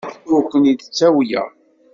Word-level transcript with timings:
Ur 0.33 0.41
ken-id-ttawyeɣ. 0.51 1.47